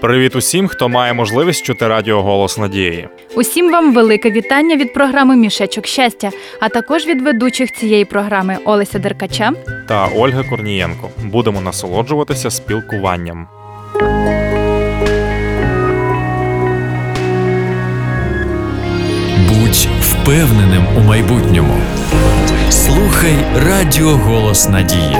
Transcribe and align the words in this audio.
Привіт 0.00 0.36
усім, 0.36 0.68
хто 0.68 0.88
має 0.88 1.12
можливість 1.14 1.64
чути 1.64 1.88
радіо 1.88 2.22
Голос 2.22 2.58
Надії. 2.58 3.08
Усім 3.34 3.72
вам 3.72 3.94
велике 3.94 4.30
вітання 4.30 4.76
від 4.76 4.92
програми 4.94 5.36
Мішечок 5.36 5.86
щастя, 5.86 6.30
а 6.60 6.68
також 6.68 7.06
від 7.06 7.22
ведучих 7.22 7.72
цієї 7.72 8.04
програми 8.04 8.58
Олеся 8.64 8.98
Деркача. 8.98 9.52
та 9.88 10.08
Ольга 10.16 10.42
Корнієнко. 10.42 11.10
Будемо 11.24 11.60
насолоджуватися 11.60 12.50
спілкуванням. 12.50 13.48
Будь 19.48 19.88
впевненим 20.00 20.84
у 20.98 21.00
майбутньому. 21.00 21.74
Слухай 22.70 23.34
Радіо 23.68 24.08
Голос 24.10 24.68
Надії. 24.68 25.16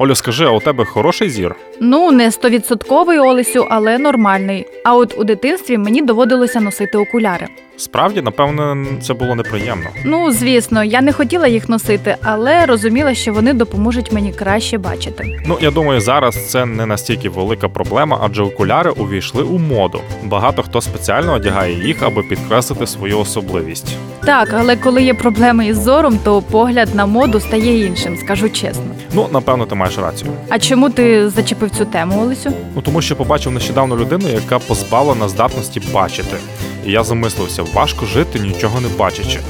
Олю, 0.00 0.14
скажи, 0.14 0.44
а 0.44 0.50
у 0.50 0.60
тебе 0.60 0.84
хороший 0.84 1.30
зір? 1.30 1.54
Ну, 1.80 2.12
не 2.12 2.30
стовідсотковий 2.30 3.18
Олесю, 3.18 3.66
але 3.70 3.98
нормальний. 3.98 4.66
А 4.84 4.96
от 4.96 5.18
у 5.18 5.24
дитинстві 5.24 5.78
мені 5.78 6.02
доводилося 6.02 6.60
носити 6.60 6.98
окуляри. 6.98 7.46
Справді, 7.80 8.22
напевно, 8.22 8.86
це 9.02 9.14
було 9.14 9.34
неприємно. 9.34 9.86
Ну, 10.04 10.32
звісно, 10.32 10.84
я 10.84 11.00
не 11.00 11.12
хотіла 11.12 11.46
їх 11.48 11.68
носити, 11.68 12.16
але 12.22 12.66
розуміла, 12.66 13.14
що 13.14 13.32
вони 13.32 13.52
допоможуть 13.52 14.12
мені 14.12 14.32
краще 14.32 14.78
бачити. 14.78 15.40
Ну, 15.46 15.58
я 15.60 15.70
думаю, 15.70 16.00
зараз 16.00 16.50
це 16.50 16.66
не 16.66 16.86
настільки 16.86 17.28
велика 17.28 17.68
проблема, 17.68 18.20
адже 18.22 18.42
окуляри 18.42 18.90
увійшли 18.90 19.42
у 19.42 19.58
моду. 19.58 20.00
Багато 20.24 20.62
хто 20.62 20.80
спеціально 20.80 21.32
одягає 21.32 21.86
їх, 21.86 22.02
аби 22.02 22.22
підкреслити 22.22 22.86
свою 22.86 23.18
особливість. 23.18 23.96
Так, 24.24 24.54
але 24.58 24.76
коли 24.76 25.02
є 25.02 25.14
проблеми 25.14 25.66
із 25.66 25.76
зором, 25.82 26.18
то 26.24 26.42
погляд 26.42 26.94
на 26.94 27.06
моду 27.06 27.40
стає 27.40 27.86
іншим, 27.86 28.16
скажу 28.16 28.48
чесно. 28.50 28.84
Ну, 29.14 29.28
напевно, 29.32 29.66
ти 29.66 29.74
маєш 29.74 29.98
рацію. 29.98 30.30
А 30.48 30.58
чому 30.58 30.90
ти 30.90 31.28
зачепив 31.30 31.70
цю 31.70 31.84
тему, 31.84 32.22
Олесю? 32.22 32.52
Ну 32.74 32.82
тому 32.82 33.02
що 33.02 33.16
побачив 33.16 33.52
нещодавно 33.52 33.96
людину, 33.96 34.28
яка 34.28 34.58
позбавлена 34.58 35.28
здатності 35.28 35.82
бачити. 35.92 36.36
І 36.86 36.92
я 36.92 37.04
замислився, 37.04 37.62
важко 37.74 38.06
жити, 38.06 38.38
нічого 38.38 38.80
не 38.80 38.88
бачачи. 38.88 39.40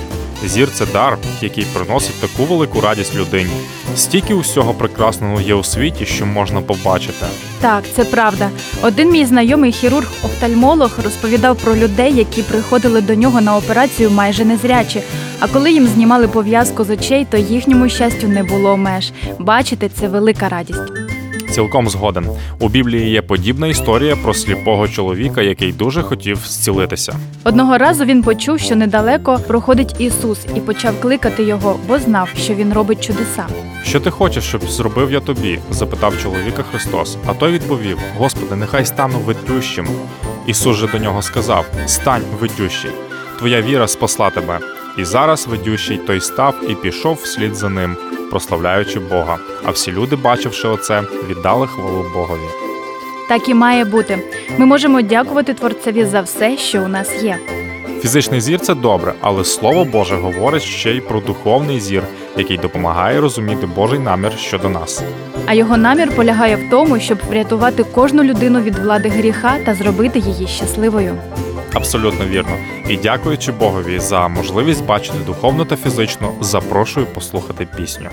Зір 0.46 0.68
це 0.72 0.86
дар, 0.86 1.18
який 1.42 1.64
приносить 1.64 2.20
таку 2.20 2.44
велику 2.44 2.80
радість 2.80 3.16
людині. 3.16 3.50
Стільки 3.96 4.34
усього 4.34 4.74
прекрасного 4.74 5.40
є 5.40 5.54
у 5.54 5.64
світі, 5.64 6.06
що 6.06 6.26
можна 6.26 6.60
побачити. 6.60 7.26
Так, 7.60 7.84
це 7.96 8.04
правда. 8.04 8.50
Один 8.82 9.10
мій 9.10 9.24
знайомий 9.24 9.72
хірург-офтальмолог 9.72 10.90
розповідав 11.04 11.56
про 11.56 11.76
людей, 11.76 12.14
які 12.16 12.42
приходили 12.42 13.00
до 13.00 13.14
нього 13.14 13.40
на 13.40 13.56
операцію 13.56 14.10
майже 14.10 14.44
незрячі. 14.44 15.02
А 15.40 15.48
коли 15.48 15.72
їм 15.72 15.86
знімали 15.86 16.28
пов'язку 16.28 16.84
з 16.84 16.90
очей, 16.90 17.26
то 17.30 17.36
їхньому 17.36 17.88
щастю 17.88 18.28
не 18.28 18.42
було 18.42 18.76
меж. 18.76 19.12
Бачити 19.38 19.88
це 19.88 20.08
велика 20.08 20.48
радість. 20.48 20.99
Цілком 21.50 21.88
згоден. 21.88 22.26
У 22.58 22.68
Біблії 22.68 23.10
є 23.10 23.22
подібна 23.22 23.66
історія 23.66 24.16
про 24.16 24.34
сліпого 24.34 24.88
чоловіка, 24.88 25.42
який 25.42 25.72
дуже 25.72 26.02
хотів 26.02 26.38
зцілитися. 26.46 27.16
Одного 27.44 27.78
разу 27.78 28.04
він 28.04 28.22
почув, 28.22 28.58
що 28.60 28.76
недалеко 28.76 29.40
проходить 29.46 29.94
Ісус, 29.98 30.38
і 30.56 30.60
почав 30.60 31.00
кликати 31.00 31.42
його, 31.42 31.78
бо 31.88 31.98
знав, 31.98 32.28
що 32.36 32.54
він 32.54 32.72
робить 32.72 33.04
чудеса. 33.04 33.46
Що 33.84 34.00
ти 34.00 34.10
хочеш, 34.10 34.44
щоб 34.44 34.62
зробив 34.62 35.12
я 35.12 35.20
тобі? 35.20 35.58
запитав 35.70 36.14
чоловіка 36.22 36.62
Христос. 36.70 37.16
А 37.26 37.34
той 37.34 37.52
відповів: 37.52 37.98
Господи, 38.18 38.56
нехай 38.56 38.84
стану 38.84 39.18
видющим. 39.18 39.86
Ісус 40.46 40.76
же 40.76 40.86
до 40.86 40.98
нього 40.98 41.22
сказав: 41.22 41.66
Стань 41.86 42.22
видющий, 42.40 42.90
твоя 43.38 43.62
віра 43.62 43.88
спасла 43.88 44.30
тебе. 44.30 44.58
І 44.98 45.04
зараз 45.04 45.46
видющий 45.46 45.96
той 45.96 46.20
став 46.20 46.54
і 46.70 46.74
пішов 46.74 47.14
вслід 47.22 47.54
за 47.54 47.68
ним, 47.68 47.96
прославляючи 48.30 49.00
Бога. 49.00 49.38
А 49.64 49.70
всі 49.70 49.92
люди, 49.92 50.16
бачивши 50.16 50.68
оце, 50.68 51.02
віддали 51.28 51.66
хвалу 51.66 52.06
Богові. 52.14 52.48
Так 53.28 53.48
і 53.48 53.54
має 53.54 53.84
бути. 53.84 54.18
Ми 54.58 54.66
можемо 54.66 55.02
дякувати 55.02 55.54
Творцеві 55.54 56.04
за 56.04 56.20
все, 56.20 56.56
що 56.56 56.82
у 56.82 56.88
нас 56.88 57.22
є. 57.22 57.38
Фізичний 58.00 58.40
зір 58.40 58.60
це 58.60 58.74
добре, 58.74 59.14
але 59.20 59.44
Слово 59.44 59.84
Боже 59.84 60.16
говорить 60.16 60.62
ще 60.62 60.90
й 60.90 61.00
про 61.00 61.20
духовний 61.20 61.80
зір, 61.80 62.02
який 62.36 62.58
допомагає 62.58 63.20
розуміти 63.20 63.66
Божий 63.66 63.98
намір 63.98 64.32
щодо 64.38 64.68
нас. 64.68 65.02
А 65.46 65.54
його 65.54 65.76
намір 65.76 66.16
полягає 66.16 66.56
в 66.56 66.70
тому, 66.70 67.00
щоб 67.00 67.18
врятувати 67.28 67.84
кожну 67.84 68.22
людину 68.22 68.60
від 68.60 68.78
влади 68.78 69.08
гріха 69.08 69.56
та 69.66 69.74
зробити 69.74 70.18
її 70.18 70.46
щасливою. 70.46 71.16
Абсолютно 71.74 72.26
вірно. 72.26 72.56
І 72.88 72.96
дякуючи 72.96 73.52
Богові 73.52 73.98
за 73.98 74.28
можливість 74.28 74.84
бачити 74.84 75.18
духовно 75.26 75.64
та 75.64 75.76
фізично, 75.76 76.32
запрошую 76.40 77.06
послухати 77.06 77.68
пісню. 77.76 78.10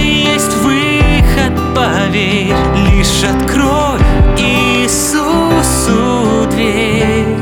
есть 0.00 0.54
выход, 0.62 1.52
поверь, 1.74 2.54
лишь 2.92 3.24
открой 3.24 3.98
Иисусу 4.38 5.98
дверь. 6.52 7.36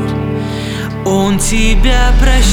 Он 1.05 1.37
тебя 1.37 2.11
прощает, 2.19 2.46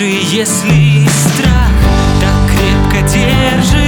Даже 0.00 0.12
если 0.12 1.06
страх 1.08 1.68
так 2.22 2.48
крепко 2.48 3.06
держит 3.06 3.79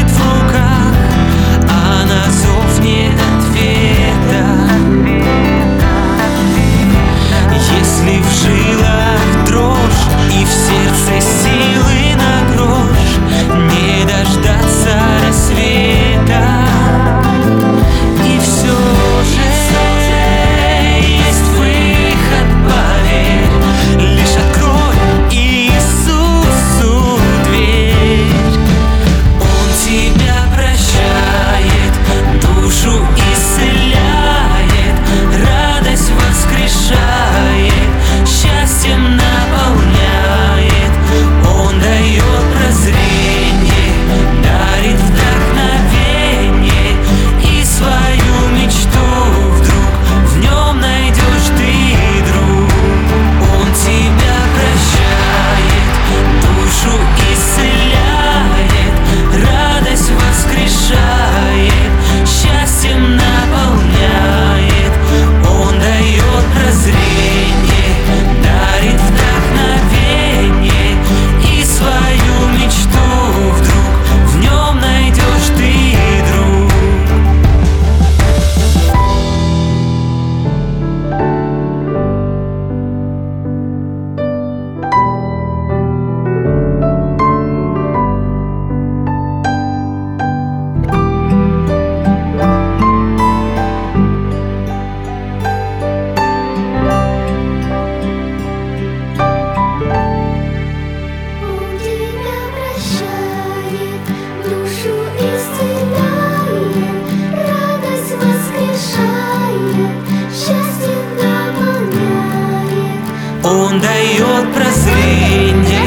Он 113.52 113.78
дает 113.80 114.54
прозрение, 114.54 115.82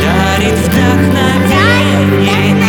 дарит 0.00 0.54
вдохновение. 0.54 2.59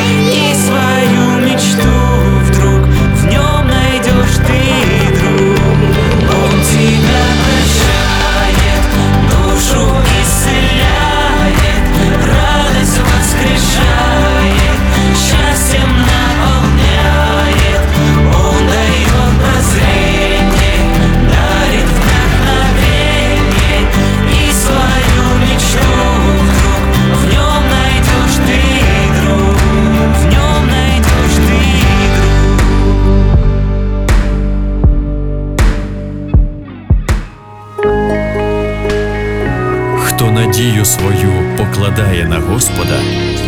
Хто 40.21 40.31
надію 40.31 40.85
свою 40.85 41.57
покладає 41.57 42.25
на 42.25 42.39
Господа, 42.39 42.99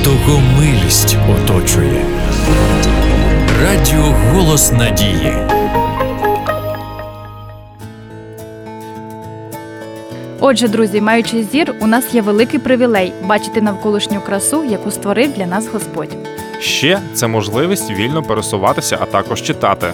того 0.04 0.42
милість 0.58 1.18
оточує. 1.32 2.06
Радіо 3.62 4.16
Голос 4.32 4.72
Надії. 4.72 5.34
Отже, 10.40 10.68
друзі, 10.68 11.02
маючи 11.02 11.44
зір, 11.44 11.76
у 11.82 11.88
нас 11.88 12.14
є 12.14 12.22
великий 12.22 12.60
привілей 12.60 13.14
бачити 13.24 13.62
навколишню 13.62 14.22
красу, 14.22 14.64
яку 14.64 14.92
створив 14.92 15.34
для 15.34 15.46
нас 15.46 15.68
Господь. 15.68 16.16
Ще 16.60 17.00
це 17.14 17.28
можливість 17.28 17.92
вільно 17.92 18.24
пересуватися, 18.24 18.98
а 19.02 19.06
також 19.06 19.42
читати. 19.42 19.88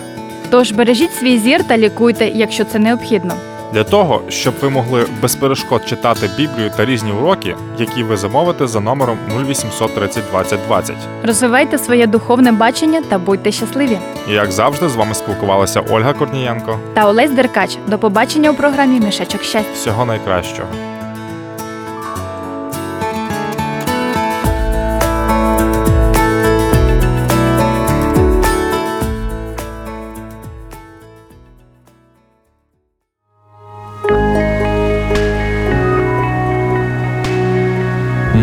Тож 0.50 0.72
бережіть 0.72 1.14
свій 1.14 1.40
зір 1.40 1.64
та 1.64 1.78
лікуйте, 1.78 2.32
якщо 2.36 2.66
це 2.66 2.80
необхідно. 2.80 3.34
Для 3.74 3.84
того, 3.84 4.22
щоб 4.30 4.54
ви 4.62 4.70
могли 4.70 5.06
без 5.22 5.36
перешкод 5.36 5.88
читати 5.88 6.30
Біблію 6.38 6.72
та 6.78 6.86
різні 6.86 7.12
уроки, 7.12 7.56
які 7.78 8.04
ви 8.04 8.18
замовите 8.18 8.68
за 8.68 8.80
номером 8.80 9.18
0800 9.38 9.96
30 9.96 10.24
20 10.32 10.60
20. 10.68 10.96
Розвивайте 11.24 11.78
своє 11.78 12.08
духовне 12.08 12.52
бачення 12.52 13.02
та 13.10 13.18
будьте 13.18 13.52
щасливі. 13.52 13.98
І 14.30 14.34
як 14.34 14.52
завжди, 14.52 14.90
з 14.90 14.96
вами 14.96 15.14
спілкувалася 15.14 15.82
Ольга 15.90 16.14
Корнієнко. 16.14 16.80
Та 16.94 17.08
Олесь 17.08 17.32
Деркач. 17.32 17.78
До 17.88 17.98
побачення 18.00 18.52
у 18.52 18.54
програмі 18.54 19.00
Мішечок 19.00 19.44
щастя. 19.44 19.72
Всього 19.74 20.06
найкращого. 20.06 20.68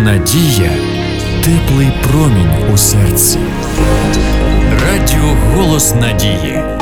Надія 0.05 0.71
теплий 1.45 1.89
промінь 2.03 2.73
у 2.75 2.77
серці. 2.77 3.39
Радіо 4.83 5.37
Голос 5.55 5.95
Надії. 5.95 6.76